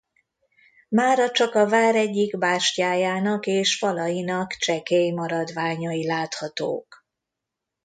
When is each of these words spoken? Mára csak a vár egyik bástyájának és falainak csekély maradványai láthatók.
Mára 0.89 1.31
csak 1.31 1.55
a 1.55 1.69
vár 1.69 1.95
egyik 1.95 2.37
bástyájának 2.37 3.45
és 3.45 3.77
falainak 3.77 4.51
csekély 4.53 5.11
maradványai 5.11 6.05
láthatók. 6.07 7.05